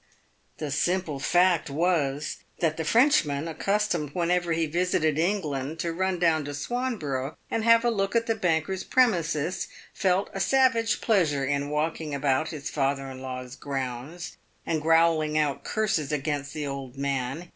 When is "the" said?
0.57-0.71, 2.75-2.83, 8.25-8.33, 16.55-16.65